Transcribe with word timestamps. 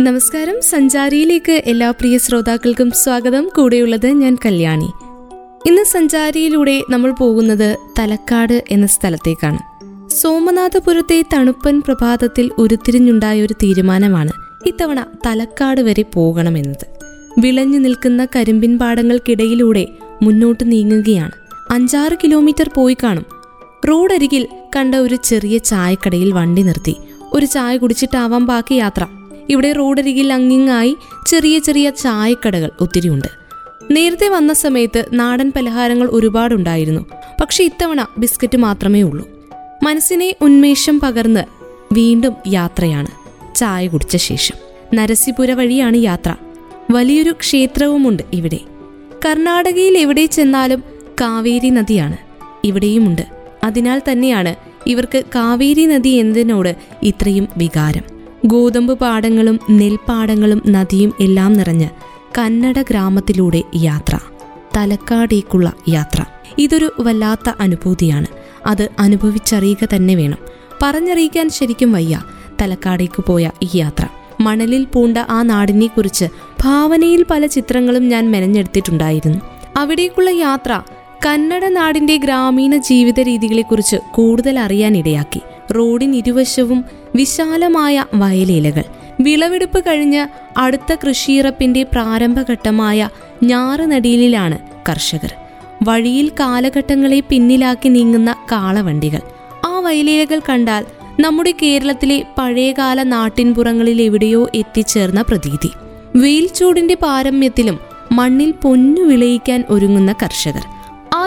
നമസ്കാരം. 0.00 0.54
സഞ്ചാരിയിലേക്ക് 0.70 1.62
എല്ലാ 1.66 1.90
പ്രിയ 1.90 2.18
ശ്രോതാക്കൾക്കും 2.18 2.90
സ്വാഗതം. 2.90 3.50
കൂടെയുള്ളത് 3.56 4.06
ഞാൻ 4.06 4.38
കല്യാണി. 4.46 4.88
ഇന്ന് 5.66 5.84
സഞ്ചാരിയിലൂടെ 5.84 6.82
നമ്മൾ 6.90 7.10
പോകുന്നത് 7.10 7.76
തലക്കാട് 7.98 8.64
എന്ന 8.70 8.86
സ്ഥലത്തേക്കാണ്. 8.86 9.58
സോമനാഥപുരത്തെ 10.10 11.24
തണുപ്പൻ 11.32 11.80
പ്രഭാതത്തിൽ 11.80 12.50
ഉരുത്തിരിഞ്ഞുണ്ടായ 12.58 13.42
ഒരു 13.42 13.52
തീരുമാനമാണ് 13.52 14.32
ഇത്തവണ 14.66 15.06
തലക്കാട് 15.26 15.80
വരെ 15.80 16.02
പോകണമെന്നത്. 16.02 16.86
വിളഞ്ഞു 17.38 17.78
നിൽക്കുന്ന 17.78 18.26
കരിമ്പിൻ 18.36 18.78
പാടങ്ങൾക്കിടയിലൂടെ 18.78 19.86
മുന്നോട്ട് 20.22 20.72
നീങ്ങുകയാണ്. 20.72 21.30
അഞ്ചാറ് 21.70 22.16
കിലോമീറ്റർ 22.24 22.70
പോയി 22.74 22.96
കാണും. 23.02 23.24
റോഡരികിൽ 23.88 24.46
കണ്ട 24.76 24.94
ഒരു 24.94 25.16
ചെറിയ 25.24 25.58
ചായക്കടയിൽ 25.58 26.32
വണ്ടി 26.32 26.62
നിർത്തി. 26.62 26.96
ഒരു 27.32 27.46
ചായ 27.46 27.76
കുടിച്ചിട്ടാവാം 27.76 28.46
ബാക്കി 28.46 28.74
യാത്ര. 28.74 29.06
ഇവിടെ 29.48 29.72
റോഡരികിൽ 29.72 30.32
അങ്ങിങ്ങായി 30.32 30.96
ചെറിയ 31.26 31.58
ചെറിയ 31.58 31.90
ചായക്കടകൾ 31.90 32.70
ഒത്തിരിയുണ്ട് 32.80 33.28
നേരത്തെ 33.90 34.28
വന്ന 34.28 34.52
സമയത്ത് 34.52 35.04
നാടൻ 35.12 35.52
പലഹാരങ്ങൾ 35.56 36.08
ഒരുപാടുണ്ടായിരുന്നു. 36.10 37.06
പക്ഷെ 37.40 37.64
ഇത്തവണ 37.64 38.06
ബിസ്ക്കറ്റ് 38.18 38.58
മാത്രമേ 38.58 39.02
ഉള്ളൂ. 39.02 39.28
മനസ്സിനെ 39.82 40.34
ഉന്മേഷം 40.40 41.00
പകർന്ന് 41.00 41.44
വീണ്ടും 41.92 42.34
യാത്രയാണ്. 42.48 43.06
ചായ 43.54 43.86
കുടിച്ച 43.86 44.16
ശേഷം. 44.16 44.54
നരസിപുര 44.94 45.52
വഴിയാണ് 45.52 45.96
യാത്ര. 45.96 46.34
വലിയൊരു 46.90 47.30
ക്ഷേത്രവുമുണ്ട് 47.30 48.22
ഇവിടെ. 48.32 48.58
കർണാടകയിൽ 49.26 49.98
എവിടെ 49.98 50.26
ചെന്നാലും 50.26 50.82
കാവേരി 51.20 51.70
നദിയാണ്. 51.70 52.16
ഇവിടെയുമുണ്ട്. 52.64 53.22
അതിനാൽ 53.64 54.02
തന്നെയാണ് 54.12 54.54
ഇവർക്ക് 54.88 55.22
കാവേരി 55.34 55.86
നദി 55.86 56.08
എന്നതിനോട് 56.08 56.76
ഇത്രയും 57.02 57.48
വികാരം. 57.56 58.02
ഗോതമ്പ് 58.46 58.98
പാടങ്ങളും 58.98 59.60
നെൽപ്പാടങ്ങളും 59.70 60.62
നദിയും 60.68 61.12
എല്ലാം 61.20 61.52
നിറഞ്ഞ് 61.52 61.88
കന്നഡ 62.38 62.82
ഗ്രാമത്തിലൂടെ 62.90 63.62
യാത്ര 63.76 64.18
തലക്കാടേക്കുള്ള 64.76 65.72
യാത്ര. 65.88 66.24
ഇതൊരു 66.58 66.92
വല്ലാത്ത 67.00 67.52
അനുഭൂതിയാണ്. 67.60 68.26
അത് 68.66 68.88
അനുഭവിച്ചറിയുക 68.98 69.88
തന്നെ 69.96 70.14
വേണം. 70.14 70.38
പറഞ്ഞറിയിക്കാൻ 70.82 71.50
ശരിക്കും 71.50 71.92
വയ്യ 71.92 72.22
തലക്കാടേക്ക് 72.62 73.24
പോയ 73.24 73.50
ഈ 73.62 73.68
യാത്ര. 73.74 74.06
മണലിൽ 74.40 74.84
പൂണ്ട 74.84 75.18
ആ 75.18 75.42
നാടിനെക്കുറിച്ച് 75.42 76.24
ഭാവനയിൽ 76.64 77.24
പല 77.30 77.46
ചിത്രങ്ങളും 77.46 78.08
ഞാൻ 78.08 78.30
മെനഞ്ഞെടുത്തിട്ടുണ്ടായിരുന്നു. 78.30 79.38
അവിടേക്കുള്ള 79.76 80.30
യാത്ര 80.30 80.82
കന്നഡ 81.26 81.64
നാടിന്റെ 81.64 82.16
ഗ്രാമീണ 82.16 82.76
ജീവിത 82.76 83.20
രീതികളെക്കുറിച്ച് 83.20 83.96
കൂടുതൽ 84.10 84.58
അറിയാനിടയാക്കി 84.58 85.40
റോഡിനിരുവശവും 85.72 86.84
വിശാലമായ 87.14 88.04
വയലേലകൾ. 88.14 88.84
വിളവെടുപ്പ് 89.20 89.80
കഴിഞ്ഞ് 89.80 90.26
അടുത്ത 90.56 90.94
കൃഷിയിറപ്പിന്റെ 90.94 91.82
പ്രാരംഭഘട്ടമായ 91.82 93.08
ഞാറുനടിയിലാണ് 93.42 94.58
കർഷകർ. 94.88 95.34
വഴിയിൽ 95.82 96.30
കാലഘട്ടങ്ങളെ 96.40 97.20
പിന്നിലാക്കി 97.20 97.88
നീങ്ങുന്ന 97.88 98.34
കാളവണ്ടികൾ. 98.52 99.20
ആ 99.64 99.80
വയലേലകൾ 99.80 100.40
കണ്ടാൽ 100.48 100.84
നമ്മുടെ 101.20 101.54
കേരളത്തിലെ 101.62 102.24
പഴയകാല 102.38 103.02
നാട്ടിൻപുറങ്ങളിൽ 103.02 104.02
എവിടെയോ 104.02 104.48
എത്തിച്ചേർന്ന 104.54 105.22
പ്രതീതി. 105.22 105.70
വെയിൽ 106.16 106.46
ചൂടിന്റെ 106.46 106.94
പാരമ്യത്തിലും 106.94 107.78
മണ്ണിൽ 108.12 108.50
പൊന്നു 108.50 109.00
വിളയിക്കാൻ 109.00 109.64
ഒരുങ്ങുന്ന 109.70 110.14
കർഷകർ. 110.22 110.77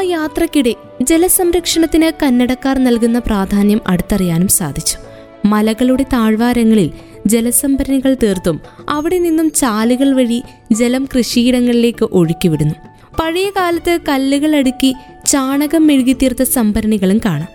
യാത്രക്കിടെ 0.02 0.76
ജലസംരക്ഷണത്തിന് 1.02 2.12
കന്നഡക്കാർ 2.24 2.80
നൽകുന്ന 2.80 3.20
പ്രാധാന്യം 3.20 3.82
അടുത്തറിയാനും 3.88 4.48
സാധിച്ചു. 4.48 4.98
മലകളുടെ 5.46 6.04
താഴ്വാരങ്ങളിൽ 6.04 6.92
ജലസംഭരണികൾ 7.28 8.18
തീർത്തും 8.24 8.60
അവിടെ 8.90 9.20
നിന്നും 9.20 9.52
ചാലുകൾ 9.52 10.14
വഴി 10.14 10.44
ജലം 10.72 11.08
കൃഷിയിടങ്ങളിലേക്ക് 11.18 12.10
ഒഴുക്കിവിടുന്നു. 12.12 12.76
പഴയ 13.22 13.50
കാലത്ത് 13.50 14.00
കല്ലുകൾ 14.10 14.56
അടുക്കി 14.56 14.96
ചാണകം 15.26 15.88
മെഴുകിത്തീർത്ത 15.88 16.44
സംഭരണികളും 16.44 17.18
കാണാം. 17.26 17.48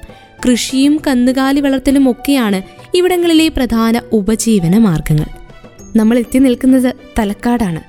കൃഷിയും 0.47 1.01
കന്നുകാലി 1.07 1.61
വളർത്തലും 1.61 2.11
ഒക്കെയാണ് 2.11 2.63
ഇവിടങ്ങളിലെ 2.95 3.49
പ്രധാന 3.49 4.01
ഉപജീവന 4.13 4.79
മാർഗങ്ങൾ. 4.79 5.25
നമ്മൾ 5.97 6.19
എത്തി 6.19 6.39
നിൽക്കുന്നത് 6.39 6.95
തലക്കാടാണ്. 7.19 7.81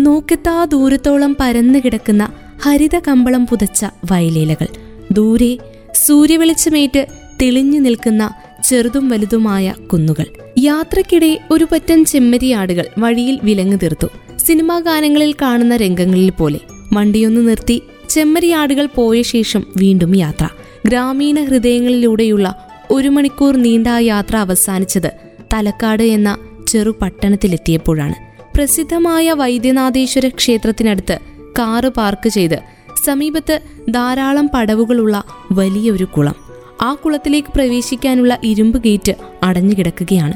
നോക്കെത്താ 0.00 0.64
ദൂരത്തോളം 0.64 1.36
പരന്നു 1.40 1.78
കിടക്കുന്ന 1.78 2.28
ഹരിത 2.62 2.98
കമ്പളം 2.98 3.46
പുതച്ച 3.46 3.86
വയലേലകൾ. 4.10 4.66
ദൂരെ 5.12 5.58
സൂര്യവെളിച്ചമേറ്റ് 6.06 7.06
തെളിഞ്ഞു 7.42 7.80
നിൽക്കുന്ന 7.80 8.34
ചെറുതും 8.64 9.08
വലുതുമായ 9.08 9.74
കുന്നുകൾ. 9.92 10.24
യാത്രക്കിടെ 10.58 11.40
ഒരു 11.50 11.66
പറ്റം 11.72 12.04
ചെമ്മരിയാടുകൾ 12.04 12.84
വഴിയിൽ 12.98 13.38
വിലങ്ങു 13.42 13.76
തീർത്തു. 13.76 14.06
സിനിമാ 14.46 14.78
ഗാനങ്ങളിൽ 14.78 15.34
കാണുന്ന 15.42 15.76
രംഗങ്ങളിൽ 15.76 16.30
പോലെ. 16.30 16.60
വണ്ടിയൊന്ന് 16.92 17.48
നിർത്തി 17.48 17.82
ചെമ്മരിയാടുകൾ 18.08 18.88
പോയ 18.94 19.22
ശേഷം 19.22 19.66
വീണ്ടും 19.76 20.16
യാത്ര. 20.16 20.48
ഗ്രാമീണ 20.86 21.44
ഹൃദയങ്ങളിലൂടെയുള്ള 21.44 22.68
ഒരു 22.90 23.08
മണിക്കൂർ 23.08 23.56
നീണ്ട 23.56 23.86
യാത്ര 23.86 24.36
അവസാനിച്ചത് 24.36 25.12
തലക്കാട് 25.54 26.02
എന്ന 26.02 26.38
ചെറു 26.68 26.96
പട്ടണത്തിലെത്തിയപ്പോഴാണ്. 27.02 28.14
പ്രസിദ്ധമായ 28.54 29.32
വൈദ്യനാഥേശ്വര 29.32 30.28
ക്ഷേത്രത്തിനടുത്ത് 30.28 31.35
കാറ് 31.58 31.88
പാർക്ക് 31.88 32.28
ചെയ്ത് 32.28 32.58
സമീപത്ത് 33.04 33.60
ധാരാളം 33.90 34.50
പടവുകളുള്ള 34.54 35.24
വലിയൊരു 35.52 36.04
കുളം. 36.04 36.34
ആ 36.82 36.94
കുളത്തിലേക്ക് 36.94 37.48
പ്രവേശിക്കാനുള്ള 37.48 38.38
ഇരുമ്പ് 38.42 38.82
ഗേറ്റ് 38.82 39.14
അടഞ്ഞു 39.42 39.74
കിടക്കുകയാണ്. 39.78 40.32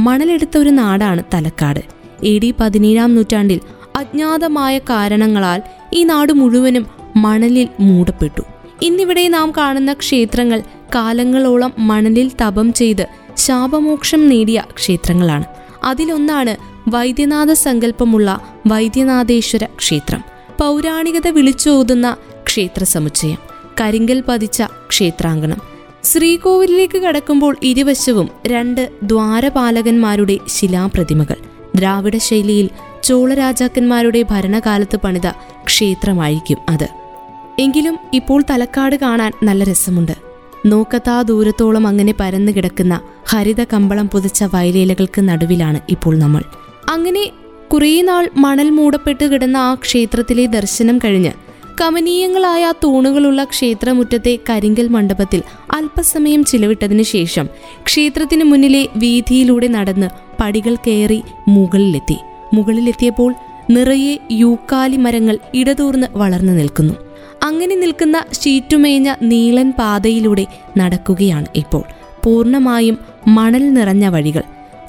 മണലെടുത്ത 0.00 0.58
ഒരു 0.58 0.70
നാടാണ് 0.70 1.22
തലക്കാട്. 1.34 1.80
എ 2.24 2.38
ഡി 2.38 2.54
പതിനേഴാം 2.60 3.14
നൂറ്റാണ്ടിൽ 3.14 3.60
അജ്ഞാതമായ 3.96 4.78
കാരണങ്ങളാൽ 4.78 5.62
ഈ 5.92 6.04
നാട് 6.04 6.32
മുഴുവനും 6.32 6.86
മണലിൽ 7.16 7.68
മൂടപ്പെട്ടു. 7.80 8.42
ഇന്നിവിടെ 8.82 9.28
നാം 9.28 9.52
കാണുന്ന 9.56 9.92
ക്ഷേത്രങ്ങൾ 9.92 10.62
കാലങ്ങളോളം 10.94 11.72
മണലിൽ 11.78 12.30
തപം 12.42 12.72
ചെയ്ത് 12.72 13.06
ശാപമോക്ഷം 13.36 14.28
നേടിയ 14.28 14.62
ക്ഷേത്രങ്ങളാണ്. 14.74 15.44
അതിലൊന്നാണ് 15.84 16.56
വൈദ്യനാഥ 16.88 17.52
സങ്കല്പമുള്ള 17.52 18.40
വൈദ്യനാഥേശ്വര 18.66 19.64
ക്ഷേത്രം. 19.64 20.35
പൗരാണികത 20.60 21.28
വിളിച്ചോതുന്ന 21.28 22.16
ക്ഷേത്ര 22.46 22.84
സമുച്ചയം 22.84 23.38
കരിങ്കൽ 23.80 24.24
പതിച്ച 24.28 24.62
ക്ഷേത്രാങ്കണം. 24.88 25.60
ശ്രീകോവിലേക്ക് 26.04 26.98
കടക്കുമ്പോൾ 26.98 27.56
ഇരുവശവും 27.62 28.28
രണ്ട് 28.46 28.90
ദ്വാരപാലകന്മാരുടെ 29.02 30.38
ശിലാപ്രതിമകൾ. 30.48 31.36
ദ്രാവിഡ 31.76 32.16
ശൈലിയിൽ 32.16 32.70
ചോളരാജാക്കന്മാരുടെ 33.04 34.24
ഭരണകാലത്ത് 34.30 34.96
പണിത 34.96 35.30
ക്ഷേത്രമായിരിക്കും 35.64 36.58
അത്. 36.68 36.88
എങ്കിലും 37.58 37.98
ഇപ്പോൾ 38.14 38.42
തലക്കാട് 38.50 38.96
കാണാൻ 38.96 39.32
നല്ല 39.42 39.64
രസമുണ്ട്. 39.64 40.12
നോക്കത്താ 40.66 41.22
ദൂരത്തോളം 41.22 41.86
അങ്ങനെ 41.86 42.14
പരന്നു 42.20 42.52
കിടക്കുന്ന 42.52 43.00
ഹരിത 43.28 43.64
കമ്പളം 43.64 44.08
പുതച്ച 44.08 44.44
വയലേലകൾക്ക് 44.44 45.20
നടുവിലാണ് 45.20 45.80
ഇപ്പോൾ 45.88 46.18
നമ്മൾ. 46.18 46.42
അങ്ങനെ 46.88 47.30
കുറേ 47.72 48.02
നാൾ 48.02 48.28
മണൽ 48.36 48.70
മൂടപ്പെട്ട് 48.70 49.24
കിടന്ന 49.24 49.56
ആ 49.56 49.74
ക്ഷേത്രത്തിലെ 49.74 50.46
ദർശനം 50.46 50.98
കഴിഞ്ഞ് 50.98 51.32
കമനീയങ്ങളായ 51.80 52.74
തൂണുകളുള്ള 52.84 53.44
ക്ഷേത്രമുറ്റത്തെ 53.44 54.38
കരിങ്കൽ 54.50 54.88
മണ്ഡപത്തിൽ 54.88 55.42
അല്പസമയം 55.72 56.44
ചിലവിട്ടതിനു 56.44 57.02
ശേഷം 57.02 57.48
ക്ഷേത്രത്തിന് 57.86 58.44
മുന്നിലെ 58.44 58.88
വീതിയിലൂടെ 58.96 59.66
നടന്ന് 59.66 60.08
പടികൾ 60.40 60.74
കയറി 60.74 61.22
മുകളിലെത്തി. 61.48 62.16
മുകളിലെത്തിയപ്പോൾ 62.54 63.34
നിറയെ 63.70 64.18
യൂക്കാലി 64.30 64.96
മരങ്ങൾ 64.96 65.38
ഇടതൂർന്ന് 65.54 66.06
വളർന്നു 66.12 66.52
നിൽക്കുന്നു. 66.52 66.94
അങ്ങനെ 67.42 67.76
നിൽക്കുന്ന 67.76 68.24
ഷീറ്റുമേഞ്ഞ 68.42 69.14
നീളൻ 69.22 69.72
പാതയിലൂടെ 69.78 70.46
നടക്കുകയാണ് 70.78 71.46
ഇപ്പോൾ. 71.54 71.82
പൂർണമായും 72.24 72.98
മണൽ 73.26 73.72
നിറഞ്ഞ 73.72 74.06
വഴികൾ. 74.08 74.42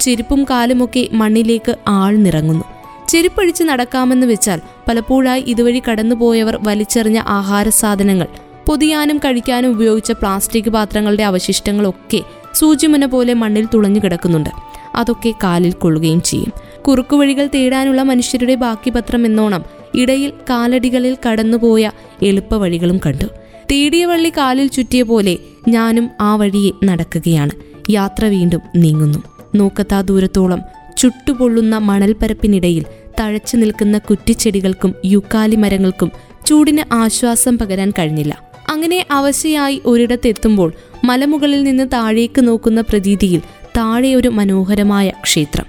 ചെരുപ്പും 0.08 0.44
കാലുമൊക്കെ 0.44 1.10
മണ്ണിലേക്ക് 1.14 1.76
ആഴ്ന്നിറങ്ങുന്നു 1.88 2.66
ചെരുപ്പഴിച്ച് 3.10 3.64
നടക്കാമെന്ന് 3.64 4.28
വെച്ചാൽ 4.28 4.60
പലപ്പോഴായി 4.88 5.44
ഇതുവഴി 5.48 5.82
കടന്നുപോയവർ 5.90 6.60
വലിച്ചെറിഞ്ഞ 6.68 7.22
ആഹാര 7.28 7.70
സാധനങ്ങൾ 7.70 8.28
പൊതിയാനും 8.68 9.18
കഴിക്കാനും 9.18 9.72
ഉപയോഗിച്ച 9.72 10.12
പ്ലാസ്റ്റിക് 10.12 10.70
പാത്രങ്ങളുടെ 10.70 11.24
അവശിഷ്ടങ്ങളൊക്കെ 11.24 12.22
സൂചിമുന 12.54 13.06
പോലെ 13.06 13.34
മണ്ണിൽ 13.34 13.68
തുളഞ്ഞു 13.74 14.00
കിടക്കുന്നുണ്ട്. 14.00 14.50
അതൊക്കെ 14.96 15.34
കാലിൽ 15.44 15.72
കൊള്ളുകയും 15.72 16.22
ചെയ്യും. 16.22 16.52
കുറുക്കുവഴികൾ 16.82 17.50
തേടാനുള്ള 17.56 18.02
മനുഷ്യരുടെ 18.02 18.56
ബാക്കി 18.56 18.90
പത്രം 18.90 19.26
എന്നോണം 19.26 19.64
ഇടയിൽ 19.96 20.32
കാലടികളിൽ 20.50 21.18
കടന്നുപോയ 21.28 21.92
എളുപ്പവഴികളും 22.24 23.00
കണ്ടു. 23.06 23.26
തേടിയ 23.72 24.06
വള്ളി 24.06 24.30
കാലിൽ 24.30 24.68
ചുറ്റിയ 24.68 25.02
പോലെ 25.02 25.38
ഞാനും 25.68 26.10
ആ 26.22 26.36
വഴിയെ 26.36 26.72
നടക്കുകയാണ്. 26.86 27.52
യാത്ര 27.90 28.26
വീണ്ടും 28.26 28.62
നീങ്ങുന്നു. 28.76 29.37
നോക്കത്താ 29.56 30.02
ദൂരത്തോളം 30.02 30.62
ചുട്ടുപൊള്ളുന്ന 30.98 31.78
മണൽപ്പരപ്പിനിടയിൽ 31.78 32.86
തഴച്ചു 33.20 33.58
നിൽക്കുന്ന 33.58 33.98
കുറ്റിച്ചെടികൾക്കും 33.98 34.94
യുക്കാലി 35.06 35.56
മരങ്ങൾക്കും 35.56 36.12
ചൂടിന് 36.46 36.94
ആശ്വാസം 36.94 37.58
പകരാൻ 37.58 37.92
കഴിഞ്ഞില്ല. 37.92 38.38
അങ്ങനെ 38.70 39.06
അവശയായി 39.12 39.82
ഒരിടത്തെത്തുമ്പോൾ 39.86 40.74
മലമുകളിൽ 41.04 41.64
നിന്ന് 41.64 41.88
താഴേക്ക് 41.94 42.48
നോക്കുന്ന 42.48 42.82
പ്രതീതിയിൽ 42.82 43.42
താഴെ 43.78 44.16
ഒരു 44.16 44.28
മനോഹരമായ 44.28 45.12
ക്ഷേത്രം. 45.24 45.66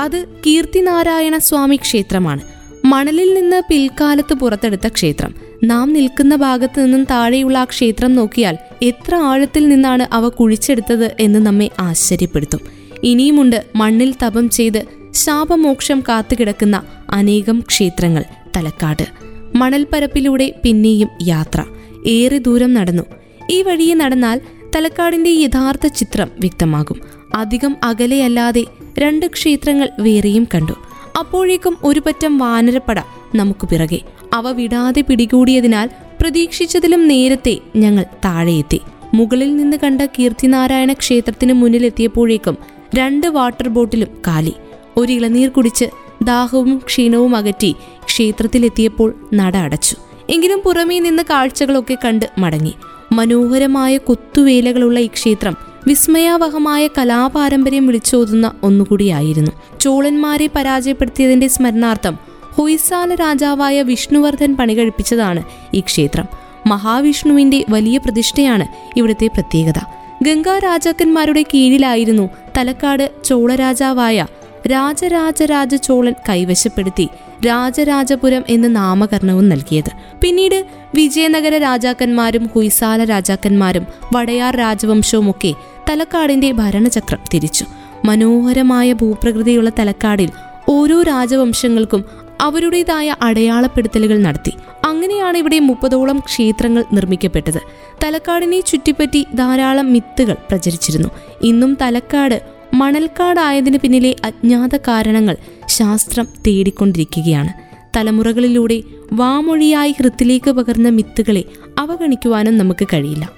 അത് 0.00 0.24
കീർത്തിനാരായണ 0.46 1.38
സ്വാമി 1.38 1.76
ക്ഷേത്രമാണ്. 1.76 2.40
മണലിൽ 2.84 3.34
നിന്ന് 3.34 3.62
പിൽക്കാലത്ത് 3.68 4.34
പുറത്തെടുത്ത 4.34 4.88
ക്ഷേത്രം. 4.88 5.34
നാം 5.64 5.92
നിൽക്കുന്ന 5.92 6.36
ഭാഗത്തു 6.36 6.80
നിന്നും 6.80 7.04
താഴെയുള്ള 7.04 7.58
ആ 7.58 7.64
ക്ഷേത്രം 7.64 8.14
നോക്കിയാൽ 8.14 8.56
എത്ര 8.82 9.14
ആഴത്തിൽ 9.14 9.68
നിന്നാണ് 9.68 10.14
അവ 10.14 10.28
കുഴിച്ചെടുത്തത് 10.28 11.16
എന്ന് 11.20 11.38
നമ്മെ 11.38 11.70
ആശ്ചര്യപ്പെടുത്തും. 11.80 12.60
ഇനിയുമുണ്ട് 13.04 13.64
മണ്ണിൽ 13.76 14.14
തപം 14.22 14.50
ചെയ്ത് 14.50 14.82
ശാപമോക്ഷം 15.12 16.00
കാത്തുകിടക്കുന്ന 16.00 16.82
അനേകം 17.10 17.64
ക്ഷേത്രങ്ങൾ 17.68 18.24
തലക്കാട്. 18.56 19.06
മണൽപ്പരപ്പിലൂടെ 19.54 20.54
പിന്നെയും 20.64 21.08
യാത്ര. 21.22 21.64
ഏറെ 22.06 22.38
ദൂരം 22.38 22.74
നടന്നു. 22.74 23.02
ഈ 23.50 23.62
വഴിയെ 23.62 23.94
നടന്നാൽ 23.94 24.40
തലക്കാടിന്റെ 24.76 25.30
യഥാർത്ഥ 25.30 25.86
ചിത്രം 25.86 26.28
വ്യക്തമാകും. 26.40 27.00
അധികം 27.34 27.76
അകലെയല്ലാതെ 27.84 28.64
രണ്ട് 28.98 29.26
ക്ഷേത്രങ്ങൾ 29.26 29.88
വേറെയും 30.00 30.48
കണ്ടു. 30.54 30.72
അപ്പോഴേക്കും 31.18 31.76
ഒരു 31.84 32.00
പറ്റം 32.00 32.38
വാനരപ്പട 32.38 33.00
നമുക്ക് 33.34 33.68
പിറകെ. 33.68 34.00
അവ 34.32 34.50
വിടാതെ 34.50 35.00
പിടികൂടിയതിനാൽ 35.00 35.90
പ്രതീക്ഷിച്ചതിലും 36.20 37.08
നേരത്തെ 37.08 37.58
ഞങ്ങൾ 37.76 38.02
താഴെയെത്തി 38.02 38.80
മുകളിൽ 39.14 39.56
നിന്ന് 39.56 39.76
കണ്ട 39.84 40.02
കീർത്തിനാരായണ 40.02 40.92
ക്ഷേത്രത്തിന് 40.92 41.52
മുന്നിലെത്തിയപ്പോഴേക്കും 41.52 42.73
രണ്ട് 42.94 43.26
വാട്ടർ 43.26 43.68
ബോട്ടിലും 43.68 44.08
കാലി. 44.26 44.52
ഒരു 44.96 45.12
ഇളനീർ 45.12 45.48
കുടിച്ച് 45.48 45.84
ദാഹവും 46.22 46.82
ക്ഷീണവും 46.86 47.36
അകറ്റി 47.36 47.74
ക്ഷേത്രത്തിലെത്തിയപ്പോൾ 48.04 49.14
നട 49.34 49.56
അടച്ചു. 49.56 49.96
എങ്കിലും 50.30 50.60
പുറമേ 50.64 50.98
നിന്ന് 50.98 51.22
കാഴ്ചകളൊക്കെ 51.30 51.96
കണ്ട് 52.04 52.26
മടങ്ങി. 52.38 52.74
മനോഹരമായ 53.12 53.96
കൊത്തുവേലകളുള്ള 53.96 55.00
ഈ 55.00 55.06
ക്ഷേത്രം 55.06 55.56
വിസ്മയാവഹമായ 55.86 56.88
കലാപാരമ്പര്യം 56.88 57.86
വിളിച്ചോതുന്ന 57.86 58.52
ഒന്നുകൂടിയായിരുന്നു. 58.62 59.50
ചോളന്മാരെ 59.80 60.50
പരാജയപ്പെടുത്തിയതിന്റെ 60.56 61.48
സ്മരണാർത്ഥം 61.48 62.18
ഹൊയ്സാല 62.54 63.14
രാജാവായ 63.14 63.82
വിഷ്ണുവർദ്ധൻ 63.82 64.56
പണികഴിപ്പിച്ചതാണ് 64.56 65.42
ഈ 65.74 65.80
ക്ഷേത്രം. 65.80 66.24
മഹാവിഷ്ണുവിന്റെ 66.66 67.64
വലിയ 67.70 67.98
പ്രതിഷ്ഠയാണ് 67.98 68.66
ഇവിടുത്തെ 68.96 69.26
പ്രത്യേകത. 69.26 70.03
ഗംഗാ 70.26 70.58
രാജാക്കന്മാരുടെ 70.58 71.42
കീഴിലായിരുന്നു 71.42 72.30
തലക്കാട് 72.58 73.04
ചോളരാജാവായ 73.24 74.26
രാജരാജരാജ 74.66 75.74
ചോളൻ 75.74 76.14
കൈവശപ്പെടുത്തി 76.28 77.06
രാജരാജപുരം 77.46 78.44
എന്ന 78.48 78.66
നാമകരണവും 78.68 79.48
നൽകിയത്. 79.48 79.90
പിന്നീട് 80.20 80.58
വിജയനഗര 80.94 81.58
രാജാക്കന്മാരും 81.58 82.50
ഹുയ്സാല 82.54 83.04
രാജാക്കന്മാരും 83.04 83.86
വടയാർ 84.14 84.56
രാജവംശവും 84.56 85.30
ഒക്കെ 85.30 85.52
തലക്കാടിന്റെ 85.90 86.52
ഭരണചക്രം 86.52 87.18
തിരിച്ചു. 87.34 87.64
മനോഹരമായ 88.04 88.92
ഭൂപ്രകൃതിയുള്ള 88.92 89.70
തലക്കാടിൽ 89.78 90.30
ഓരോ 90.68 91.02
രാജവംശങ്ങൾക്കും 91.02 92.04
അവരുടേതായ 92.40 93.16
അടയാളപ്പെടുത്തലുകൾ 93.22 94.18
നടത്തി. 94.18 94.52
അങ്ങനെയാണ് 94.84 95.36
ഇവിടെ 95.38 95.58
മുപ്പതോളം 95.58 96.18
ക്ഷേത്രങ്ങൾ 96.18 96.84
നിർമ്മിക്കപ്പെട്ടത്. 96.92 97.60
തലക്കാടിനെ 98.04 98.60
ചുറ്റിപ്പറ്റി 98.60 99.26
ധാരാളം 99.34 99.92
മിത്തുകൾ 99.92 100.36
പ്രചരിച്ചിരുന്നു. 100.48 101.08
ഇന്നും 101.42 101.78
തലക്കാട് 101.82 102.42
മണൽക്കാടായതിനു 102.74 103.78
പിന്നിലെ 103.82 104.16
അജ്ഞാത 104.24 104.76
കാരണങ്ങൾ 104.76 105.36
ശാസ്ത്രം 105.68 106.28
തേടിക്കൊണ്ടിരിക്കുകയാണ്. 106.46 107.48
തലമുറകളിലൂടെ 107.96 108.82
വാമൊഴിയായി 109.12 109.94
ഹൃത്തിലേക്ക് 109.98 110.50
പകർന്ന 110.50 110.88
മിത്തുകളെ 110.88 111.44
അവഗണിക്കുവാനും 111.78 112.58
നമുക്ക് 112.58 112.86
കഴിയില്ല. 112.92 113.32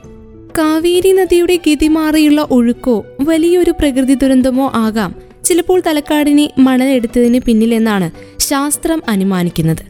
കാവേരി 0.58 1.12
നദിയുടെ 1.12 1.58
ഗതിമാറിയുള്ള 1.66 2.48
ഒഴുക്കോ 2.50 3.06
വലിയൊരു 3.20 3.70
പ്രകൃതി 3.70 4.14
ദുരന്തമോ 4.14 4.72
ആകാം. 4.74 5.14
ചിലപ്പോൾ 5.44 5.82
തലക്കാടിനെ 5.86 6.50
മണലെടുത്തതിന് 6.58 7.40
പിന്നിലെന്നാണ് 7.40 8.10
ശാസ്ത്രം 8.38 9.02
അനുമാനിക്കുന്നത്. 9.08 9.82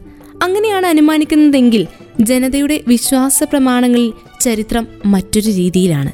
അങ്ങനെയാണ് 0.43 0.85
അനുമാനിക്കുന്നതെങ്കിൽ 0.85 1.87
ജനതയുടെ 2.19 2.81
വിശ്വാസ 2.87 3.43
പ്രമാണങ്ങളിൽ 3.43 4.26
ചരിത്രം 4.41 4.87
മറ്റൊരു 5.05 5.49
രീതിയിലാണ്. 5.49 6.11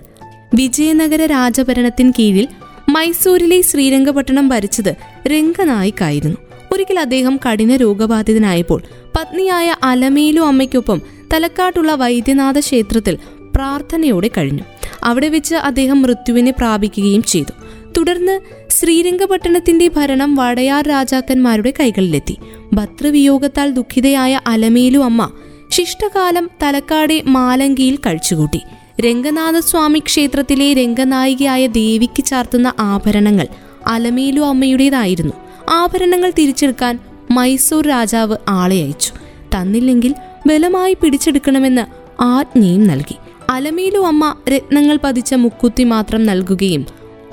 വിജയനഗര 0.55 1.25
രാജഭരണത്തിന് 1.25 2.13
കീഴിൽ 2.19 2.47
മൈസൂരിലെ 2.89 3.61
ശ്രീരംഗപട്ടണം 3.61 4.49
ഭരിച്ചത് 4.49 4.95
രംഗനായിക്കായിരുന്നു. 5.27 6.37
ഒരിക്കൽ 6.73 6.99
അദ്ദേഹം 6.99 7.39
കഠിന 7.45 7.75
രോഗബാധിതനായപ്പോൾ 7.75 8.81
പത്നിയായ 9.17 9.75
അലമേലു 9.83 10.41
അമ്മയ്ക്കൊപ്പം 10.41 11.01
തലക്കാട്ടുള്ള 11.33 11.95
വൈദ്യനാഥ 11.95 12.59
ക്ഷേത്രത്തിൽ 12.59 13.17
പ്രാർത്ഥനയോടെ 13.55 14.27
കഴിഞ്ഞു. 14.27 14.63
അവിടെ 15.03 15.29
വെച്ച് 15.29 15.55
അദ്ദേഹം 15.55 16.01
മൃത്യുവിനെ 16.01 16.51
പ്രാപിക്കുകയും 16.51 17.23
ചെയ്തു. 17.23 17.51
തുടർന്ന് 17.97 18.39
ശ്രീരംഗപട്ടണത്തിന്റെ 18.69 19.87
ഭരണം 19.87 20.35
വടയാർ 20.35 20.87
രാജാക്കന്മാരുടെ 20.87 21.73
കൈകളിലെത്തി. 21.79 22.37
ഭത്രവിയോഗത്താൽ 22.73 23.69
ദുഃഖിതയായ 23.71 24.39
അലമേലു 24.47 24.99
അമ്മ 24.99 25.31
ശിഷ്ടകാലം 25.73 26.49
തലക്കാടെ 26.63 27.21
മാലങ്കിയിൽ 27.25 27.95
കഴിച്ചുകൂട്ടി. 27.95 28.61
രംഗനാഥസ്വാമി 29.01 29.99
ക്ഷേത്രത്തിലെ 29.99 30.73
രംഗനായികയായ 30.73 31.67
ദേവിക്ക് 31.67 32.23
ചാർത്തുന്ന 32.23 32.73
ആഭരണങ്ങൾ 32.79 33.47
അലമേലു 33.87 34.41
അമ്മയുടേതായിരുന്നു. 34.41 35.33
ആഭരണങ്ങൾ 35.69 36.31
തിരിച്ചെടുക്കാൻ 36.39 36.99
മൈസൂർ 37.31 37.87
രാജാവ് 37.87 38.37
ആളെ 38.49 38.75
അയച്ചു. 38.75 39.11
തന്നില്ലെങ്കിൽ 39.55 40.13
ബലമായി 40.47 40.93
പിടിച്ചെടുക്കണമെന്ന് 40.93 41.85
ആജ്ഞയും 42.21 42.87
നൽകി. 42.87 43.15
അലമേലു 43.49 43.99
അമ്മ 43.99 44.35
രത്നങ്ങൾ 44.49 44.99
പതിച്ച 45.03 45.33
മുക്കുത്തി 45.33 45.83
മാത്രം 45.83 46.25
നൽകുകയും 46.25 46.85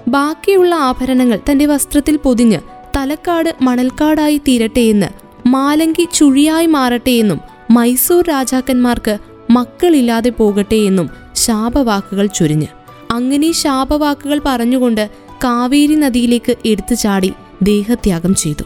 ബാക്കിയുള്ള 0.08 0.75
ആഭരണങ്ങൾ 0.75 1.38
തന്റെ 1.50 1.66
വസ്ത്രത്തിൽ 1.66 2.16
പൊതിഞ്ഞ് 2.16 2.60
തലക്കാട് 2.96 3.54
മണൽക്കാടായി 3.62 4.38
തീരട്ടെയെന്ന് 4.48 5.08
മാലങ്കി 5.48 6.08
ചുഴിയായി 6.14 6.66
മാറട്ടെയെന്നും 6.66 7.40
മൈസൂർ 7.70 8.25
രാജാക്കന്മാർക്ക് 8.28 9.19
മക്കളില്ലാതെ 9.50 10.31
പോകട്ടെ 10.31 10.75
എന്നും 10.75 11.11
ശാപവാക്കുകൾ 11.34 12.26
ചൊരിഞ്ഞ്. 12.26 12.67
അങ്ങനെ 13.11 13.52
ശാപവാക്കുകൾ 13.52 14.40
പറഞ്ഞുകൊണ്ട് 14.46 15.11
കാവേരി 15.44 15.94
നദിയിലേക്ക് 15.94 16.56
എടുത്തു 16.67 16.94
ചാടി 16.94 17.32
ദേഹത്യാഗം 17.62 18.34
ചെയ്തു. 18.34 18.64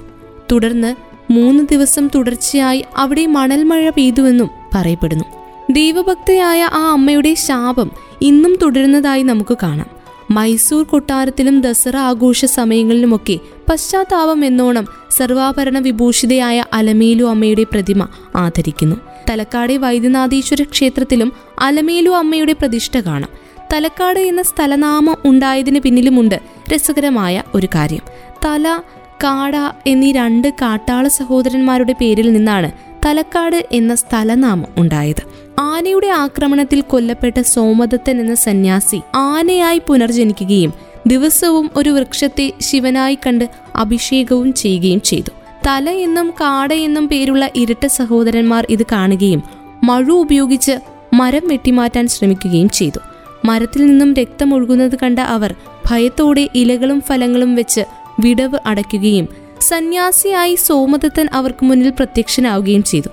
തുടർന്ന് 0.53 0.95
മൂന്ന് 1.33 1.65
ദിവസം 1.71 2.09
തുടർച്ചയായി 2.15 2.85
അവിടെ 2.97 3.27
മണൽമഴ 3.27 3.91
പെയ്തുവെന്നും 3.91 4.51
പറയപ്പെടുന്നു. 4.75 5.25
ദൈവഭക്തയായ 5.71 6.63
ആ 6.63 6.93
അമ്മയുടെ 6.93 7.35
ശാപം 7.35 7.91
ഇന്നും 8.23 8.59
തുടരുന്നതായി 8.63 9.23
നമുക്ക് 9.23 9.57
കാണാം. 9.63 9.87
മൈസൂർ 10.31 10.85
കൊട്ടാരത്തിലും 10.85 11.61
ദസറ 11.61 11.97
ആഘോഷ 11.97 12.45
സമയങ്ങളിലുമൊക്കെ 12.45 13.39
പശ്ചാത്താപം 13.71 14.45
എന്നോണം 14.45 14.89
സർവാഭരണ 15.11 15.79
വിഭൂഷിതയായ 15.79 16.65
അലമേലു 16.73 17.25
അമ്മയുടെ 17.25 17.63
പ്രതിമ 17.63 18.09
ആദരിക്കുന്നു. 18.37 18.97
തലക്കാട് 19.31 19.73
വൈദ്യനാഥീശ്വര 19.73 20.63
ക്ഷേത്രത്തിലും 20.63 21.33
അലമേലു 21.59 22.11
അമ്മയുടെ 22.11 22.53
പ്രതിഷ്ഠ 22.53 22.99
കാണാം. 22.99 23.31
തലക്കാട് 23.73 24.21
എന്ന 24.21 24.43
സ്ഥലനാമം 24.43 25.17
ഉണ്ടായതിന് 25.25 25.81
പിന്നിലുമുണ്ട് 25.81 26.41
രസകരമായ 26.75 27.43
ഒരു 27.55 27.69
കാര്യം. 27.75 28.03
തല 28.45 28.79
കാട 29.25 29.57
എന്നീ 29.87 30.13
രണ്ട് 30.13 30.49
കാട്ടാള 30.49 31.09
സഹോദരന്മാരുടെ 31.09 31.93
പേരിൽ 31.93 32.33
നിന്നാണ് 32.33 32.73
തലക്കാട് 33.07 33.67
എന്ന 33.73 33.95
സ്ഥലനാമം 33.95 34.67
ഉണ്ടായത്. 34.79 35.23
ആനയുടെ 35.61 36.07
ആക്രമണത്തിൽ 36.07 36.81
കൊല്ലപ്പെട്ട 36.81 37.41
സോമദത്തൻ 37.41 38.21
എന്ന 38.21 38.35
സന്യാസി 38.35 39.01
ആനയായി 39.15 39.79
പുനർജനിക്കുകയും 39.79 40.94
ദിവസവും 41.07 41.71
ഒരു 41.77 41.91
വൃക്ഷത്തെ 41.91 42.53
ശിവനായി 42.61 43.19
കണ്ട് 43.27 43.51
അഭിഷേകവും 43.77 44.55
ചെയ്യുകയും 44.55 45.01
ചെയ്തു. 45.01 45.31
തല 45.67 45.91
എന്നും 45.91 46.31
കാട 46.31 46.73
എന്നും 46.73 47.09
പേരുള്ള 47.09 47.51
ഇരട്ട 47.57 47.87
സഹോദരന്മാർ 47.87 48.67
ഇത് 48.71 48.83
കാണുകയും 48.93 49.43
മഴു 49.85 50.13
ഉപയോഗിച്ച് 50.13 50.79
മരം 51.15 51.49
വെട്ടിമാറ്റാൻ 51.49 52.09
ശ്രമിക്കുകയും 52.09 52.69
ചെയ്തു. 52.69 52.99
മരത്തിൽ 53.45 53.87
നിന്നും 53.87 54.15
രക്തം 54.15 54.55
ഒഴുകുന്നത് 54.55 54.97
കണ്ട 55.03 55.19
അവർ 55.19 55.55
ഭയത്തോടെ 55.91 56.49
ഇലകളും 56.55 57.01
ഫലങ്ങളും 57.01 57.55
വെച്ച് 57.55 57.81
വിടവ് 58.21 58.59
അടയ്ക്കുകയും 58.67 59.29
സന്യാസിയായി 59.61 60.55
സോമദത്തൻ 60.55 61.29
അവർക്ക് 61.33 61.65
മുന്നിൽ 61.65 61.91
പ്രത്യക്ഷനാവുകയും 61.91 62.83
ചെയ്തു. 62.83 63.09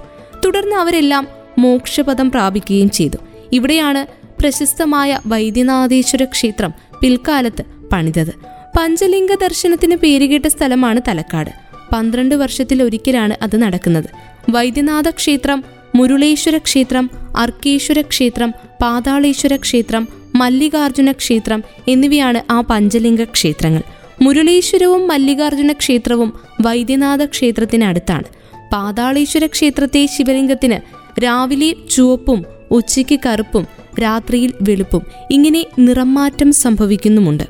തുടർന്ന് 0.45 0.75
അവരെല്ലാം 0.75 1.27
മോക്ഷപദം 1.59 2.31
പ്രാപിക്കുകയും 2.31 2.89
ചെയ്തു. 2.89 3.17
ഇവിടെയാണ് 3.51 4.07
പ്രശസ്തമായ 4.39 5.19
വൈദ്യനാഥേശ്വര 5.27 6.23
ക്ഷേത്രം 6.23 6.73
പിൽക്കാലത്ത് 7.01 7.80
പണിതത്. 7.91 8.33
പഞ്ചലിംഗ 8.77 9.33
ദർശനത്തിന് 9.33 9.95
പേരുകേട്ട 9.95 10.45
സ്ഥലമാണ് 10.45 11.01
തലക്കാട്. 11.07 11.49
പന്ത്രണ്ട് 11.93 12.35
വർഷത്തിൽ 12.35 12.83
ഒരിക്കലാണ് 12.83 13.35
അത് 13.41 13.61
നടക്കുന്നത്. 13.61 14.05
വൈദ്യനാഥ 14.49 15.09
ക്ഷേത്രം 15.09 15.63
മുരുളേശ്വര 15.95 16.57
ക്ഷേത്രം 16.57 17.09
അർക്കേശ്വര 17.37 18.01
ക്ഷേത്രം 18.01 18.53
പാതാളേശ്വര 18.81 19.55
ക്ഷേത്രം 19.55 20.07
മല്ലികാർജുന 20.35 21.11
ക്ഷേത്രം 21.11 21.63
എന്നിവയാണ് 21.87 22.51
ആ 22.51 22.61
പഞ്ചലിംഗ 22.61 23.23
ക്ഷേത്രങ്ങൾ. 23.23 23.81
മുരുളേശ്വരവും 24.21 25.07
മല്ലികാർജുന 25.07 25.71
ക്ഷേത്രവും 25.71 26.33
വൈദ്യനാഥ 26.61 27.25
ക്ഷേത്രത്തിനടുത്താണ് 27.25 28.23
പാതാളേശ്വര 28.73 29.45
ക്ഷേത്രത്തെ 29.45 30.05
ശിവലിംഗത്തിന് 30.05 30.77
രാവിലെ 31.23 31.75
ചുവപ്പും 31.89 32.45
ഉച്ചയ്ക്ക് 32.71 33.19
കറുപ്പും 33.25 33.67
രാത്രിയിൽ 34.01 34.53
വെളുപ്പും 34.61 35.01
ഇങ്ങനെ 35.31 35.65
നിറം 35.79 36.13
മാറ്റം 36.13 36.51
സംഭവിക്കുന്നുമുണ്ട്. 36.51 37.43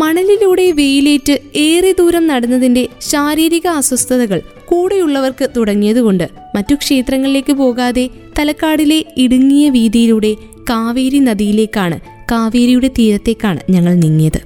മണലിലൂടെ 0.00 0.70
വെയിലേറ്റ് 0.70 1.34
ഏറെ 1.56 1.94
ദൂരം 1.98 2.26
നടന്നതിന്റെ 2.26 2.88
ശാരീരിക 3.00 3.66
അസ്വസ്ഥതകൾ 3.68 4.40
കൂടെയുള്ളവർക്ക് 4.64 5.50
തുടങ്ങിയതുകൊണ്ട് 5.56 6.26
മറ്റു 6.54 6.74
ക്ഷേത്രങ്ങളിലേക്ക് 6.74 7.52
പോകാതെ 7.52 8.04
തലക്കാടിലെ 8.38 9.04
ഇടുങ്ങിയ 9.16 9.68
വീതിയിലൂടെ 9.68 10.32
കാവേരി 10.70 11.18
നദിയിലേക്കാണ് 11.18 11.98
കാവേരിയുടെ 12.32 12.90
തീരത്തേക്കാണ് 12.98 13.60
ഞങ്ങൾ 13.70 13.94
നീങ്ങിയത്. 13.94 14.40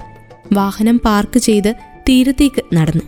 വാഹനം 0.52 0.96
പാർക്ക് 0.98 1.38
ചെയ്ത് 1.38 1.70
തീരത്തേക്ക് 2.08 2.62
നടന്നു. 2.74 3.04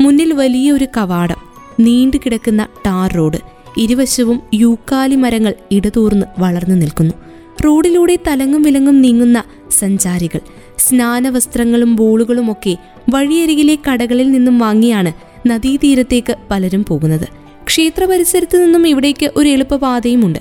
മുന്നിൽ 0.00 0.32
വലിയൊരു 0.32 0.86
കവാടം 0.96 1.40
നീണ്ടു 1.80 2.16
കിടക്കുന്ന 2.16 2.66
ടാർ 2.86 3.12
റോഡ് 3.12 3.38
ഇരുവശവും 3.76 4.40
യൂക്കാലി 4.54 5.14
മരങ്ങൾ 5.14 5.54
ഇടതൂർന്ന് 5.70 6.26
വളർന്നു 6.38 6.74
നിൽക്കുന്നു. 6.74 7.14
റോഡിലൂടെ 7.64 8.18
തലങ്ങും 8.28 8.62
വിലങ്ങും 8.62 9.00
നീങ്ങുന്ന 9.00 9.38
സഞ്ചാരികൾ 9.80 10.40
സ്നാനവസ്ത്രങ്ങളും 10.78 11.96
ബോളുകളുമൊക്കെ 11.96 12.76
വഴിയരികിലെ 13.10 13.78
കടകളിൽ 13.90 14.30
നിന്നും 14.32 14.58
വാങ്ങിയാണ് 14.58 15.12
നദീതീരത്തേക്ക് 15.48 16.36
പലരും 16.50 16.84
പോകുന്നത്. 16.84 17.28
ക്ഷേത്ര 17.66 18.04
പരിസരത്തു 18.04 18.58
നിന്നും 18.58 18.88
ഇവിടേക്ക് 18.88 19.30
ഒരു 19.36 19.48
എളുപ്പപാതയുമുണ്ട്. 19.48 20.38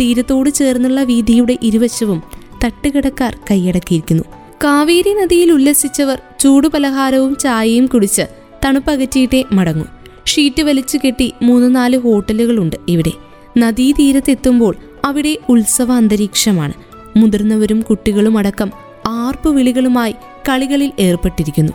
തീരത്തോട് 0.00 0.50
ചേർന്നുള്ള 0.50 1.02
വീതിയുടെ 1.02 1.58
ഇരുവശവും 1.62 2.22
തട്ടുകടക്കാർ 2.64 3.38
കൈയടക്കിയിരിക്കുന്നു. 3.50 4.24
കാവേരി 4.64 5.12
നദിയിൽ 5.12 5.52
ഉല്ലസിച്ചവർ 5.52 6.22
ചൂടുപലഹാരവും 6.40 7.36
ചായയും 7.36 7.86
കുടിച്ച് 7.86 8.22
തണുപ്പകറ്റിയിട്ടേ 8.64 9.44
മടങ്ങും. 9.52 9.88
ഷീറ്റ് 10.26 10.62
വലിച്ചു 10.62 10.98
കെട്ടി 11.04 11.32
മൂന്ന് 11.42 11.76
നാല് 11.76 11.98
ഹോട്ടലുകളുണ്ട് 11.98 12.76
ഇവിടെ. 12.88 13.12
നദീതീരത്തെത്തുമ്പോൾ 13.58 14.76
അവിടെ 15.04 15.38
ഉത്സവ 15.48 15.92
അന്തരീക്ഷമാണ് 15.92 16.72
മുതിർന്നവരും 17.16 17.80
കുട്ടികളും 17.80 18.38
അടക്കം 18.38 18.72
ആർപ്പു 19.06 19.50
വിളികളുമായി 19.50 20.14
കളികളിൽ 20.48 20.92
ഏർപ്പെട്ടിരിക്കുന്നു. 20.98 21.72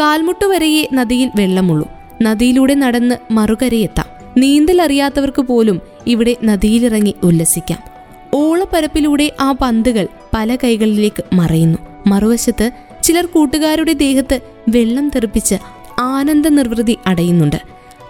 കാൽമുട്ട് 0.00 0.46
വരെയേ 0.46 0.88
നദിയിൽ 0.92 1.30
വെള്ളമുള്ളൂ. 1.36 1.88
നദിയിലൂടെ 2.22 2.74
നടന്ന് 2.74 3.14
മറുകരയെത്താം. 3.30 4.06
നീന്തൽ 4.36 4.82
അറിയാത്തവർക്ക് 4.82 5.42
പോലും 5.42 5.80
ഇവിടെ 6.06 6.36
നദിയിലിറങ്ങി 6.44 7.14
ഉല്ലസിക്കാം. 7.22 7.78
ഓളപ്പരപ്പിലൂടെ 8.34 9.32
ആ 9.40 9.52
പന്തുകൾ 9.52 10.08
പല 10.34 10.56
കൈകളിലേക്ക് 10.56 11.24
മറയുന്നു. 11.32 11.78
മറുവശത്ത് 12.06 12.70
ചിലർ 13.02 13.26
കൂട്ടുകാരുടെ 13.26 13.92
ദേഹത്ത് 13.92 14.40
വെള്ളം 14.68 15.08
തെറിപ്പിച്ച് 15.08 15.54
ആനന്ദ 16.00 16.48
നിർവൃതി 16.48 16.98
അടയുന്നുണ്ട്. 17.06 17.56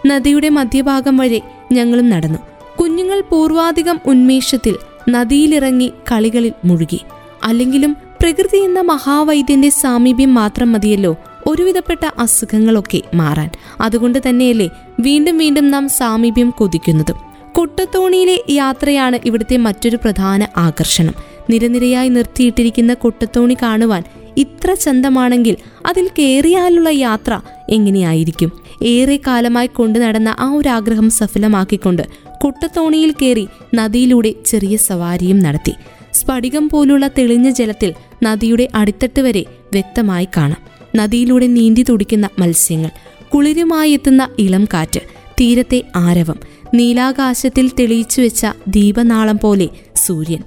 നദിയുടെ 0.07 0.49
മധ്യഭാഗം 0.49 1.17
വഴി 1.17 1.43
ഞങ്ങളും 1.73 2.11
നടന്നു. 2.11 2.39
കുഞ്ഞുങ്ങൾ 2.81 3.23
പൂർവാധികം 3.31 4.01
ഉന്മേഷത്തിൽ 4.07 4.77
നദിയിലിറങ്ങി 5.11 5.93
കളികളിൽ 6.13 6.53
മുഴുകി. 6.65 7.01
അല്ലെങ്കിലും 7.45 7.97
പ്രകൃതി 8.21 8.57
എന്ന 8.57 8.81
മഹാവൈദ്യന്റെ 8.81 9.69
സാമീപ്യം 9.69 10.35
മാത്രം 10.35 10.73
മതിയല്ലോ. 10.73 11.17
ഒരുവിധപ്പെട്ട 11.47 12.07
അസുഖങ്ങളൊക്കെ 12.19 13.01
മാറാൻ. 13.15 13.51
അതുകൊണ്ട് 13.81 14.19
തന്നെയല്ലേ 14.29 14.71
വീണ്ടും 15.01 15.39
വീണ്ടും 15.39 15.71
നാം 15.71 15.89
സാമീപ്യം 15.89 16.51
കൊതിക്കുന്നതും. 16.51 17.17
കൊട്ടത്തോണിയിലെ 17.53 18.43
യാത്രയാണ് 18.51 19.19
ഇവിടുത്തെ 19.25 19.57
മറ്റൊരു 19.57 19.97
പ്രധാന 19.97 20.47
ആകർഷണം. 20.57 21.15
നിരനിരയായി 21.51 22.09
നിർത്തിയിട്ടിരിക്കുന്ന 22.09 22.95
കൊട്ടത്തോണി 22.95 23.57
കാണുവാൻ 23.63 24.03
ഇത്ര 24.37 24.75
ചന്തമാണെങ്കിൽ 24.75 25.57
അതിൽ 25.87 26.11
കയറിയാലുള്ള 26.19 26.89
യാത്ര 26.89 27.41
എങ്ങനെയായിരിക്കും? 27.69 28.53
ഏറെ 28.83 29.21
കാലമായി 29.27 29.67
കൊണ്ടു 29.67 29.99
നടന്ന 29.99 30.37
ആ 30.41 30.51
ഒരു 30.53 30.69
ആഗ്രഹം 30.69 31.11
സഫലമാക്കിക്കൊണ്ട് 31.11 32.03
കുട്ടത്തോണിയിൽ 32.45 33.15
കയറി 33.23 33.49
നദിയിലൂടെ 33.75 34.35
ചെറിയ 34.47 34.77
സവാരിയും 34.77 35.41
നടത്തി. 35.41 35.75
സ്ഫടികം 36.13 36.69
പോലുള്ള 36.69 37.09
തെളിഞ്ഞ 37.09 37.51
ജലത്തിൽ 37.51 37.95
നദിയുടെ 38.23 38.69
അടിത്തട്ട് 38.75 39.21
വരെ 39.21 39.45
വ്യക്തമായി 39.73 40.29
കാണാം. 40.37 40.57
നദിയിലൂടെ 40.97 41.47
നീന്തി 41.47 41.83
തുടിക്കുന്ന 41.83 42.29
മത്സ്യങ്ങൾ 42.39 42.91
കുളിരുമായി 43.35 43.91
എത്തുന്ന 43.91 44.29
ഇളം 44.39 44.65
കാറ്റ് 44.65 45.01
തീരത്തെ 45.41 45.83
ആരവം 45.97 46.37
നീലാകാശത്തിൽ 46.75 47.71
തെളിയിച്ചു 47.81 48.21
വെച്ച 48.21 48.47
ദീപനാളം 48.69 49.39
പോലെ 49.43 49.69
സൂര്യൻ. 49.97 50.43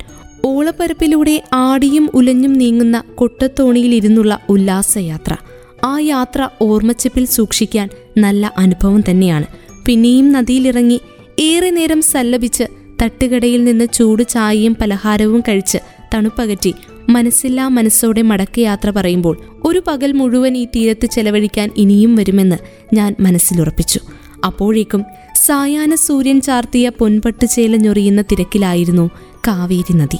ഓളപ്പരപ്പിലൂടെ 0.46 1.44
ആടിയും 1.54 2.10
ഉലഞ്ഞും 2.14 2.54
നീങ്ങുന്ന 2.54 3.04
കൊട്ടത്തോണിയിലിരുന്നുള്ള 3.16 4.40
ഉല്ലാസയാത്ര. 4.50 5.36
ആ 5.84 6.00
യാത്ര 6.00 6.50
ഓർമ്മച്ചപ്പിൽ 6.62 7.26
സൂക്ഷിക്കാൻ 7.26 7.90
നല്ല 8.18 8.54
അനുഭവം 8.58 9.04
തന്നെയാണ്. 9.10 9.46
പിന്നെയും 9.86 10.32
നദിയിലിറങ്ങി 10.32 11.02
ഏറെ 11.40 11.70
നേരം 11.70 12.02
സല്ലപിച്ച് 12.02 12.64
തട്ടുകടയിൽ 13.02 13.64
നിന്ന് 13.64 13.88
ചൂട് 13.94 14.24
ചായയും 14.28 14.78
പലഹാരവും 14.82 15.42
കഴിച്ച് 15.42 15.78
തണുപ്പകറ്റി 16.14 16.74
മനസ്സില്ലാ 17.10 17.68
മനസ്സോടെ 17.68 18.22
മടക്കയാത്ര 18.22 18.90
പറയുമ്പോൾ 18.90 19.38
ഒരു 19.64 19.82
പകൽ 19.88 20.12
മുഴുവൻ 20.12 20.58
ഈ 20.58 20.66
തീരത്ത് 20.66 21.06
ചെലവഴിക്കാൻ 21.06 21.72
ഇനിയും 21.78 22.16
വരുമെന്ന് 22.16 22.56
ഞാൻ 22.94 23.16
മനസ്സിലുറപ്പിച്ചു. 23.20 24.00
അപ്പോഴേക്കും 24.46 25.06
സായാഹ്ന 25.46 25.96
സൂര്യൻ 25.96 26.42
ചാർത്തിയ 26.42 26.90
പൊൻപട്ട് 26.90 27.62
ഞൊറിയുന്ന 27.62 28.22
തിരക്കിലായിരുന്നു 28.22 29.10
കാവേരി 29.48 29.94
നദി. 29.94 30.18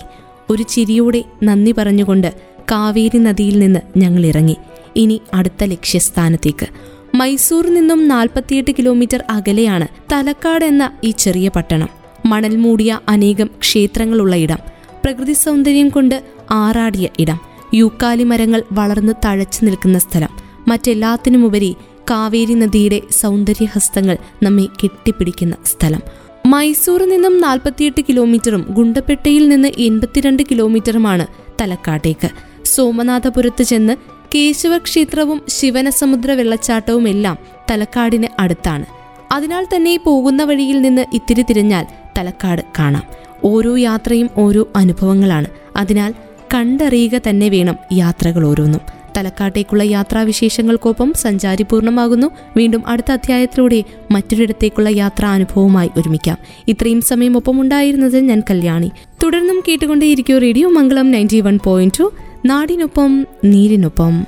ഒരു 0.50 0.64
ചിരിയോടെ 0.64 1.24
നന്ദി 1.44 1.72
പറഞ്ഞുകൊണ്ട് 1.72 2.34
കാവേരി 2.72 3.18
നദിയിൽ 3.18 3.60
നിന്ന് 3.60 3.80
ഞങ്ങൾ 3.98 4.26
ഇറങ്ങി. 4.26 4.56
ഇനി 4.96 5.22
അടുത്ത 5.34 5.64
ലക്ഷ്യസ്ഥാനത്തേക്ക്. 5.64 6.68
മൈസൂർ 7.16 7.68
നിന്നും 7.68 8.08
നാൽപ്പത്തിയെട്ട് 8.08 8.72
കിലോമീറ്റർ 8.72 9.24
അകലെയാണ് 9.30 9.88
തലക്കാട് 10.12 10.66
എന്ന 10.66 10.92
ഈ 11.04 11.12
ചെറിയ 11.12 11.50
പട്ടണം. 11.50 12.01
മണൽ 12.26 12.56
മൂടിയ 12.56 13.00
അനേകം 13.10 13.50
ക്ഷേത്രങ്ങളുള്ള 13.60 14.36
ഇടം 14.36 14.58
പ്രകൃതി 15.04 15.34
സൗന്ദര്യം 15.34 15.90
കൊണ്ട് 15.90 16.24
ആറാടിയ 16.52 17.08
ഇടം 17.20 17.40
യൂക്കാലി 17.74 18.24
മരങ്ങൾ 18.24 18.64
വളർന്ന് 18.72 19.14
തഴച്ചു 19.26 19.66
നിൽക്കുന്ന 19.66 20.00
സ്ഥലം 20.00 20.30
മറ്റെല്ലാത്തിനുമുപരി 20.68 21.76
കാവേരി 22.12 22.54
നദിയുടെ 22.54 23.02
സൗന്ദര്യഹസ്തങ്ങൾ 23.12 24.18
നമ്മെ 24.44 24.64
കെട്ടിപ്പിടിക്കുന്ന 24.64 25.56
സ്ഥലം. 25.66 26.02
മൈസൂറിൽ 26.46 27.10
നിന്നും 27.10 27.42
നാൽപ്പത്തിയെട്ട് 27.42 28.02
കിലോമീറ്ററും 28.02 28.66
ഗുണ്ടപ്പെട്ടയിൽ 28.70 29.50
നിന്ന് 29.50 29.68
എൺപത്തിരണ്ട് 29.78 30.44
കിലോമീറ്ററുമാണ് 30.44 31.28
തലക്കാട്ടേക്ക്. 31.62 32.30
സോമനാഥപുരത്ത് 32.66 33.64
ചെന്ന് 33.64 33.96
കേശവക്ഷേത്രവും 34.36 35.42
ശിവനസമുദ്ര 35.48 36.32
വെള്ളച്ചാട്ടവും 36.32 37.10
എല്ലാം 37.10 37.38
തലക്കാടിന് 37.72 38.28
അടുത്താണ്. 38.40 38.86
അതിനാൽ 39.32 39.68
തന്നെ 39.76 39.98
പോകുന്ന 39.98 40.44
വഴിയിൽ 40.44 40.82
നിന്ന് 40.82 41.06
ഇത്തിരി 41.14 41.42
തിരിഞ്ഞാൽ 41.42 41.86
തലക്കാട് 42.22 42.62
കാണാം. 42.80 43.04
ഓരോ 43.44 43.76
യാത്രയും 43.76 44.30
ഓരോ 44.38 44.68
അനുഭവങ്ങളാണ്. 44.76 45.46
അതിനാൽ 45.76 46.14
കണ്ടറിയുക 46.54 47.22
തന്നെ 47.30 47.50
വേണം 47.50 47.76
യാത്രകൾ 47.94 48.48
ഓരോന്നും. 48.48 48.82
തലക്കാട്ടേക്കുള്ള 49.18 49.84
യാത്രാവിശേഷങ്ങൾക്കൊപ്പം 49.84 51.14
സഞ്ചാരി 51.14 51.64
പൂർണമാകുന്നു. 51.64 52.28
വീണ്ടും 52.58 52.88
അടുത്ത 52.88 53.12
അധ്യായത്തിലൂടെ 53.12 53.84
മറ്റൊരിടത്തേക്കുള്ള 54.12 54.90
യാത്രാ 54.90 55.32
അനുഭവവുമായി 55.32 55.90
ഒരുമിക്കാം. 55.98 56.38
ഇത്രയും 56.68 57.02
സമയം 57.02 57.38
ഒപ്പം 57.38 57.62
ഉണ്ടായിരുന്നത് 57.62 58.20
ഞാൻ 58.20 58.44
കല്യാണി. 58.50 58.92
തുടർന്നും 59.24 59.64
കേട്ടുകൊണ്ടേയിരിക്കും 59.68 60.38
radio 60.38 60.70
Mangalam 60.70 61.12
ninety 61.12 61.42
one 61.42 61.60
point 61.64 62.00
two. 62.00 62.14
നാടിനൊപ്പം 62.46 63.28
നീരിനൊപ്പം. 63.44 64.26